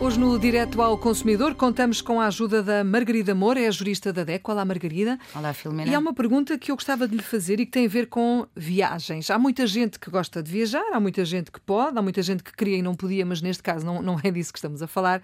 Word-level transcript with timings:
Hoje 0.00 0.16
no 0.16 0.38
Direto 0.38 0.80
ao 0.80 0.96
Consumidor 0.96 1.56
contamos 1.56 2.00
com 2.00 2.20
a 2.20 2.26
ajuda 2.28 2.62
da 2.62 2.84
Margarida 2.84 3.34
Moura, 3.34 3.60
é 3.60 3.66
a 3.66 3.70
jurista 3.70 4.12
da 4.12 4.22
DECO. 4.22 4.52
Olá, 4.52 4.64
Margarida. 4.64 5.18
Olá, 5.34 5.52
Filomena. 5.52 5.90
E 5.90 5.94
há 5.94 5.98
uma 5.98 6.14
pergunta 6.14 6.56
que 6.56 6.70
eu 6.70 6.76
gostava 6.76 7.08
de 7.08 7.16
lhe 7.16 7.22
fazer 7.22 7.58
e 7.58 7.66
que 7.66 7.72
tem 7.72 7.84
a 7.86 7.88
ver 7.88 8.06
com 8.06 8.46
viagens. 8.54 9.28
Há 9.28 9.38
muita 9.40 9.66
gente 9.66 9.98
que 9.98 10.08
gosta 10.08 10.40
de 10.40 10.52
viajar, 10.52 10.84
há 10.92 11.00
muita 11.00 11.24
gente 11.24 11.50
que 11.50 11.60
pode, 11.60 11.98
há 11.98 12.02
muita 12.02 12.22
gente 12.22 12.44
que 12.44 12.54
queria 12.54 12.76
e 12.76 12.82
não 12.82 12.94
podia, 12.94 13.26
mas 13.26 13.42
neste 13.42 13.62
caso 13.62 13.84
não, 13.84 14.00
não 14.00 14.20
é 14.22 14.30
disso 14.30 14.52
que 14.52 14.58
estamos 14.58 14.80
a 14.82 14.86
falar. 14.86 15.20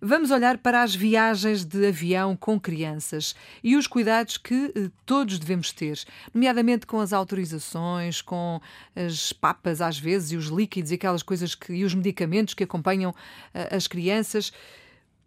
Vamos 0.00 0.30
olhar 0.30 0.58
para 0.58 0.82
as 0.82 0.94
viagens 0.94 1.64
de 1.64 1.86
avião 1.86 2.36
com 2.36 2.58
crianças 2.58 3.34
e 3.62 3.76
os 3.76 3.86
cuidados 3.86 4.36
que 4.36 4.72
eh, 4.74 4.90
todos 5.06 5.38
devemos 5.38 5.72
ter, 5.72 5.98
nomeadamente 6.32 6.86
com 6.86 7.00
as 7.00 7.12
autorizações, 7.12 8.20
com 8.20 8.60
as 8.94 9.32
papas 9.32 9.80
às 9.80 9.98
vezes 9.98 10.32
e 10.32 10.36
os 10.36 10.46
líquidos 10.46 10.90
e 10.90 10.94
aquelas 10.94 11.22
coisas 11.22 11.54
que, 11.54 11.72
e 11.72 11.84
os 11.84 11.94
medicamentos 11.94 12.54
que 12.54 12.64
acompanham 12.64 13.14
eh, 13.52 13.74
as 13.74 13.86
crianças. 13.86 14.52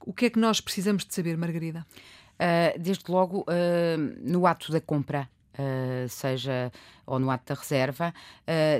O 0.05 0.13
que 0.13 0.25
é 0.25 0.29
que 0.29 0.39
nós 0.39 0.61
precisamos 0.61 1.05
de 1.05 1.13
saber, 1.13 1.37
Margarida? 1.37 1.85
Uh, 2.37 2.79
desde 2.79 3.11
logo, 3.11 3.41
uh, 3.41 4.21
no 4.21 4.45
ato 4.45 4.71
da 4.71 4.79
compra, 4.79 5.27
uh, 5.57 6.09
seja 6.09 6.71
ou 7.05 7.19
no 7.19 7.31
ato 7.31 7.53
da 7.53 7.59
reserva, 7.59 8.13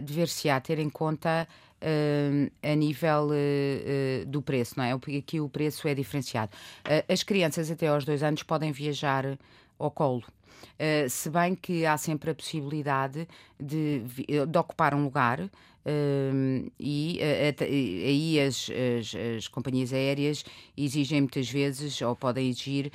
dever-se-á 0.04 0.60
ter 0.60 0.80
em 0.80 0.90
conta 0.90 1.48
Uh, 1.78 2.50
a 2.64 2.74
nível 2.74 3.28
uh, 3.28 4.24
uh, 4.24 4.26
do 4.26 4.42
preço, 4.42 4.74
não 4.78 4.84
é? 4.84 4.94
Aqui 4.94 5.40
o 5.40 5.48
preço 5.48 5.88
é 5.88 5.94
diferenciado. 5.94 6.52
as 7.08 7.22
crianças 7.22 7.70
até 7.70 7.88
aos 7.88 8.04
dois 8.04 8.24
anos 8.24 8.42
podem 8.42 8.72
viajar 8.72 9.38
ao 9.78 9.92
colo. 9.92 10.24
se 11.08 11.30
bem 11.30 11.54
que 11.54 11.86
há 11.86 11.96
sempre 11.96 12.32
a 12.32 12.36
possibilidade 12.36 13.28
de, 13.60 14.02
de 14.48 14.58
ocupar 14.58 14.96
um 14.96 15.04
lugar 15.04 15.48
e 16.80 17.20
aí 17.22 18.40
as, 18.40 18.70
as, 19.00 19.16
as, 19.38 19.48
companhias 19.48 19.94
aéreas 19.94 20.44
exigem 20.76 21.22
muitas 21.22 21.48
vezes, 21.48 22.02
ou 22.02 22.16
podem 22.16 22.50
exigir, 22.50 22.92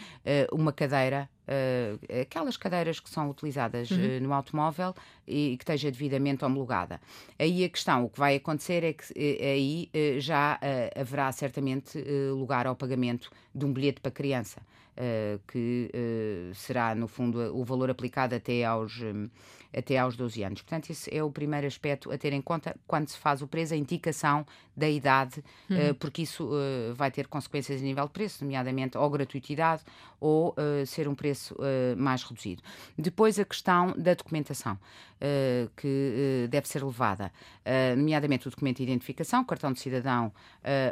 uma 0.51 0.73
cadeira 0.73 1.31
uh, 1.53 2.21
aquelas 2.21 2.57
cadeiras 2.57 2.99
que 2.99 3.11
são 3.11 3.31
utilizadas 3.31 3.91
uhum. 3.91 3.99
uh, 3.99 4.21
no 4.21 4.33
automóvel 4.33 4.95
e 5.27 5.57
que 5.57 5.63
esteja 5.63 5.91
devidamente 5.91 6.45
homologada. 6.45 7.01
Aí 7.39 7.65
a 7.65 7.69
questão, 7.69 8.05
o 8.05 8.09
que 8.09 8.19
vai 8.19 8.37
acontecer 8.37 8.83
é 8.85 8.93
que 8.93 9.05
uh, 9.13 9.45
aí 9.45 9.91
já 10.19 10.59
haverá 10.97 11.31
certamente 11.33 12.03
lugar 12.33 12.67
ao 12.67 12.75
pagamento 12.75 13.31
de 13.55 13.65
um 13.65 13.73
bilhete 13.73 14.01
para 14.01 14.11
criança. 14.11 14.61
Uh, 14.93 15.41
que 15.49 15.91
uh, 15.95 16.55
será, 16.55 16.95
no 16.95 17.09
fundo, 17.09 17.39
o 17.59 17.65
valor 17.65 17.89
aplicado 17.89 18.35
até 18.35 18.63
aos, 18.63 19.01
um, 19.01 19.27
até 19.75 19.97
aos 19.97 20.17
12 20.17 20.43
anos. 20.43 20.61
Portanto, 20.61 20.91
esse 20.91 21.09
é 21.17 21.25
o 21.25 21.31
primeiro 21.31 21.67
aspecto 21.67 22.13
a 22.13 22.19
ter 22.19 22.35
em 22.35 22.43
conta 22.43 22.77
quando 22.87 23.09
se 23.09 23.17
faz 23.17 23.41
o 23.41 23.47
preço, 23.47 23.73
a 23.73 23.77
indicação 23.79 24.47
da 24.77 24.87
idade, 24.87 25.43
uh, 25.71 25.95
porque 25.95 26.21
isso 26.21 26.51
vai 26.95 27.11
ter 27.11 27.27
consequências 27.27 27.81
a 27.81 27.85
nível 27.85 28.05
de 28.05 28.11
preço, 28.11 28.45
nomeadamente 28.45 28.99
ou 28.99 29.09
gratuitidade 29.09 29.83
ou 30.21 30.55
ser 30.87 31.09
um 31.09 31.15
preço 31.15 31.57
mais 31.97 32.23
reduzido. 32.23 32.63
Depois, 32.97 33.39
a 33.39 33.45
questão 33.45 33.93
da 33.97 34.15
documentação. 34.15 34.79
que 35.77 36.47
deve 36.49 36.69
ser 36.69 36.85
levada, 36.85 37.33
nomeadamente 37.97 38.47
o 38.47 38.51
documento 38.51 38.77
de 38.77 38.85
identificação, 38.85 39.45
cartão 39.45 39.73
de 39.73 39.81
cidadão 39.81 40.33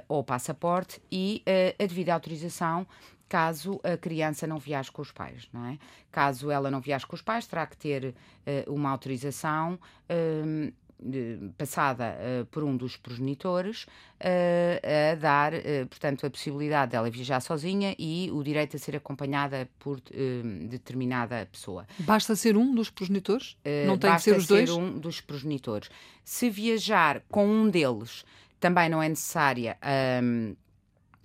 ou 0.08 0.24
passaporte 0.24 1.00
e 1.12 1.44
a 1.78 1.86
devida 1.86 2.12
autorização 2.12 2.86
caso 3.30 3.80
a 3.84 3.96
criança 3.96 4.44
não 4.44 4.58
viaje 4.58 4.90
com 4.90 5.00
os 5.00 5.12
pais, 5.12 5.48
não 5.52 5.64
é? 5.64 5.78
Caso 6.10 6.50
ela 6.50 6.68
não 6.68 6.80
viaje 6.80 7.06
com 7.06 7.14
os 7.14 7.22
pais, 7.22 7.46
terá 7.46 7.64
que 7.64 7.76
ter 7.76 8.06
uh, 8.06 8.74
uma 8.74 8.90
autorização 8.90 9.78
uh, 10.10 10.72
passada 11.56 12.16
uh, 12.18 12.46
por 12.46 12.64
um 12.64 12.76
dos 12.76 12.96
progenitores 12.96 13.84
uh, 13.84 15.12
a 15.12 15.14
dar, 15.14 15.52
portanto, 15.88 16.26
a 16.26 16.30
possibilidade 16.30 16.90
dela 16.90 17.08
viajar 17.08 17.40
sozinha 17.40 17.94
e 17.96 18.30
o 18.32 18.42
direito 18.42 18.76
a 18.76 18.80
ser 18.80 18.96
acompanhada 18.96 19.68
por 19.78 20.00
determinada 20.68 21.46
pessoa. 21.50 21.86
Basta 22.00 22.34
ser 22.34 22.56
um 22.56 22.74
dos 22.74 22.90
progenitores? 22.90 23.56
Não 23.86 23.96
tem 23.96 24.12
que 24.16 24.22
ser 24.22 24.36
os 24.36 24.46
dois? 24.48 24.68
Basta 24.68 24.74
ser 24.74 24.88
um 24.88 24.98
dos 24.98 25.20
progenitores. 25.20 25.88
Se 26.24 26.50
viajar 26.50 27.22
com 27.30 27.46
um 27.46 27.70
deles, 27.70 28.24
também 28.58 28.88
não 28.88 29.00
é 29.00 29.08
necessária. 29.08 29.78
Um, 30.22 30.54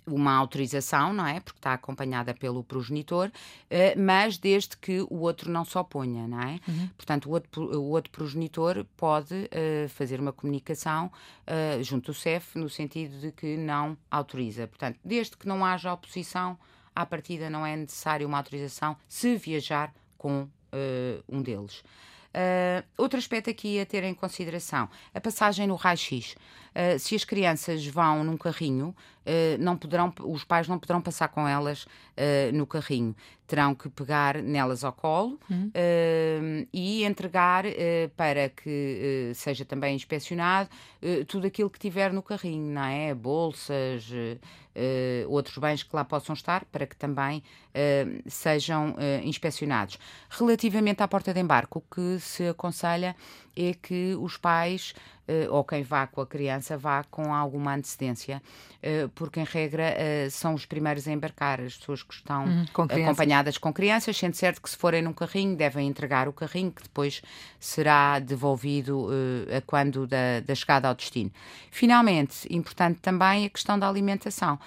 uma 0.06 0.32
autorização, 0.34 1.12
não 1.12 1.26
é? 1.26 1.40
Porque 1.40 1.58
está 1.58 1.72
acompanhada 1.72 2.32
pelo 2.32 2.62
progenitor, 2.62 3.28
uh, 3.28 4.00
mas 4.00 4.38
desde 4.38 4.76
que 4.76 5.00
o 5.10 5.20
outro 5.20 5.50
não 5.50 5.64
se 5.64 5.76
oponha, 5.76 6.28
não 6.28 6.40
é? 6.40 6.60
Uhum. 6.68 6.88
Portanto, 6.96 7.26
o 7.28 7.32
outro, 7.32 7.78
o 7.78 7.90
outro 7.90 8.10
progenitor 8.10 8.84
pode 8.96 9.34
uh, 9.34 9.88
fazer 9.88 10.20
uma 10.20 10.32
comunicação 10.32 11.10
uh, 11.46 11.82
junto 11.82 12.10
ao 12.10 12.14
CEF 12.14 12.58
no 12.58 12.68
sentido 12.68 13.18
de 13.18 13.32
que 13.32 13.56
não 13.56 13.96
autoriza. 14.10 14.66
Portanto, 14.66 14.98
desde 15.04 15.36
que 15.36 15.48
não 15.48 15.64
haja 15.64 15.92
oposição, 15.92 16.58
à 16.94 17.04
partida 17.04 17.50
não 17.50 17.66
é 17.66 17.76
necessário 17.76 18.26
uma 18.26 18.38
autorização 18.38 18.96
se 19.08 19.36
viajar 19.36 19.92
com 20.16 20.48
um 21.26 21.40
deles. 21.40 21.82
Uh, 22.36 22.84
outro 22.98 23.18
aspecto 23.18 23.48
aqui 23.48 23.80
a 23.80 23.86
ter 23.86 24.04
em 24.04 24.12
consideração, 24.12 24.90
a 25.14 25.20
passagem 25.20 25.66
no 25.66 25.74
raio-x. 25.74 26.32
Uh, 26.34 26.98
se 26.98 27.14
as 27.14 27.24
crianças 27.24 27.86
vão 27.86 28.22
num 28.22 28.36
carrinho, 28.36 28.94
não 29.58 29.76
poderão, 29.76 30.12
os 30.20 30.44
pais 30.44 30.68
não 30.68 30.78
poderão 30.78 31.00
passar 31.00 31.28
com 31.28 31.46
elas 31.46 31.86
no 32.52 32.66
carrinho. 32.66 33.14
Terão 33.46 33.76
que 33.76 33.88
pegar 33.88 34.42
nelas 34.42 34.82
ao 34.82 34.92
colo 34.92 35.38
uhum. 35.48 35.70
e 36.72 37.04
entregar 37.04 37.64
para 38.16 38.48
que 38.48 39.30
seja 39.36 39.64
também 39.64 39.94
inspecionado 39.94 40.68
tudo 41.28 41.46
aquilo 41.46 41.70
que 41.70 41.78
tiver 41.78 42.12
no 42.12 42.24
carrinho, 42.24 42.72
não 42.72 42.82
é? 42.82 43.14
Bolsas, 43.14 44.10
outros 45.28 45.58
bens 45.58 45.84
que 45.84 45.94
lá 45.94 46.04
possam 46.04 46.32
estar, 46.32 46.64
para 46.64 46.88
que 46.88 46.96
também 46.96 47.40
sejam 48.26 48.96
inspecionados. 49.22 49.96
Relativamente 50.28 51.04
à 51.04 51.06
porta 51.06 51.32
de 51.32 51.38
embarque, 51.38 51.78
o 51.78 51.82
que 51.82 52.18
se 52.18 52.48
aconselha 52.48 53.14
é 53.54 53.74
que 53.74 54.16
os 54.20 54.36
pais 54.36 54.92
ou 55.50 55.64
quem 55.64 55.82
vá 55.82 56.06
com 56.06 56.20
a 56.20 56.26
criança 56.26 56.76
vá 56.76 57.02
com 57.04 57.34
alguma 57.34 57.74
antecedência, 57.74 58.42
uh, 58.82 59.08
porque 59.10 59.40
em 59.40 59.44
regra 59.44 59.94
uh, 59.94 60.30
são 60.30 60.54
os 60.54 60.64
primeiros 60.64 61.08
a 61.08 61.12
embarcar, 61.12 61.60
as 61.60 61.76
pessoas 61.76 62.02
que 62.02 62.14
estão 62.14 62.44
uhum, 62.44 62.66
com 62.72 62.82
acompanhadas 62.82 63.58
com 63.58 63.72
crianças, 63.72 64.16
sendo 64.16 64.34
certo 64.34 64.62
que 64.62 64.70
se 64.70 64.76
forem 64.76 65.02
num 65.02 65.12
carrinho 65.12 65.56
devem 65.56 65.88
entregar 65.88 66.28
o 66.28 66.32
carrinho, 66.32 66.70
que 66.70 66.82
depois 66.82 67.22
será 67.58 68.18
devolvido 68.18 69.08
a 69.56 69.60
quando 69.62 70.06
da, 70.06 70.40
da, 70.40 70.54
chegada 70.54 70.88
ao 70.88 70.94
destino. 70.94 71.30
Finalmente, 71.70 72.46
importante 72.54 73.00
também 73.00 73.46
a 73.46 73.50
questão 73.50 73.78
da 73.78 73.88
alimentação 73.88 74.58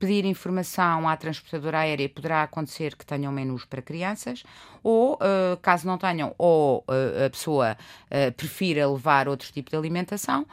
pedir 0.00 0.24
informação 0.24 1.06
à 1.06 1.14
transportadora 1.14 1.80
aérea 1.80 2.08
poderá 2.08 2.42
acontecer 2.42 2.96
que 2.96 3.04
tenham 3.04 3.30
menus 3.30 3.66
para 3.66 3.82
crianças, 3.82 4.42
ou, 4.82 5.14
uh, 5.14 5.58
caso 5.60 5.86
não 5.86 5.98
tenham, 5.98 6.34
ou 6.38 6.78
uh, 6.88 7.26
a 7.26 7.30
pessoa 7.30 7.76
uh, 8.06 8.32
prefira 8.32 8.90
levar 8.90 9.28
outro 9.28 9.52
tipo 9.52 9.70
de 9.70 9.76
alimentação, 9.76 10.46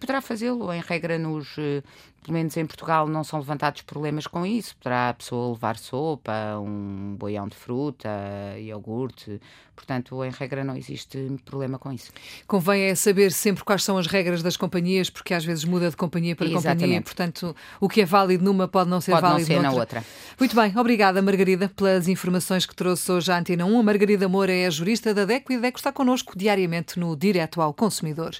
poderá 0.00 0.22
fazê-lo. 0.22 0.72
Em 0.72 0.80
regra, 0.80 1.18
nos, 1.18 1.54
pelo 2.26 2.36
menos 2.38 2.56
em 2.56 2.66
Portugal, 2.66 3.06
não 3.06 3.22
são 3.22 3.38
levantados 3.38 3.82
problemas 3.82 4.26
com 4.26 4.44
isso. 4.44 4.76
Poderá 4.78 5.10
a 5.10 5.14
pessoa 5.14 5.52
levar 5.52 5.78
sopa, 5.78 6.58
um 6.58 7.14
boião 7.16 7.46
de 7.46 7.54
fruta, 7.54 8.08
iogurte. 8.58 9.40
Portanto, 9.76 10.24
em 10.24 10.30
regra, 10.30 10.64
não 10.64 10.74
existe 10.76 11.18
problema 11.44 11.78
com 11.78 11.92
isso. 11.92 12.10
Convém 12.44 12.84
é 12.84 12.94
saber 12.96 13.30
sempre 13.30 13.62
quais 13.62 13.84
são 13.84 13.96
as 13.96 14.08
regras 14.08 14.42
das 14.42 14.56
companhias, 14.56 15.08
porque 15.08 15.34
às 15.34 15.44
vezes 15.44 15.64
muda 15.64 15.88
de 15.88 15.96
companhia 15.96 16.34
para 16.34 16.46
Exatamente. 16.46 16.80
companhia. 16.80 17.02
Portanto, 17.02 17.56
o 17.78 17.88
que 17.88 18.00
é 18.00 18.04
válido 18.04 18.42
numa 18.42 18.66
pode 18.66 18.90
não 18.90 19.00
ser 19.00 19.12
pode 19.12 19.22
válido 19.22 19.40
não 19.40 19.46
ser 19.46 19.62
noutra. 19.62 19.70
na 19.70 19.80
outra. 19.80 20.04
Muito 20.40 20.56
bem, 20.56 20.76
obrigada, 20.76 21.22
Margarida, 21.22 21.68
pelas 21.68 22.08
informações 22.08 22.66
que 22.66 22.74
trouxe 22.74 23.12
hoje 23.12 23.30
à 23.30 23.38
Antena 23.38 23.66
1. 23.66 23.78
A 23.78 23.82
Margarida 23.84 24.28
Moura 24.28 24.52
é 24.52 24.66
a 24.66 24.70
jurista 24.70 25.14
da 25.14 25.24
DECO 25.24 25.52
e 25.52 25.56
a 25.56 25.60
DECO 25.60 25.78
está 25.78 25.92
connosco 25.92 26.36
diariamente 26.36 26.98
no 26.98 27.14
Direto 27.14 27.62
ao 27.62 27.72
Consumidor. 27.72 28.34